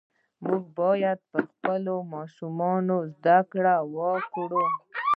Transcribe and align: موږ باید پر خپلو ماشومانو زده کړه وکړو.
موږ 0.45 0.63
باید 0.79 1.19
پر 1.31 1.43
خپلو 1.51 1.95
ماشومانو 2.13 2.97
زده 3.13 3.37
کړه 3.51 3.75
وکړو. 3.95 4.65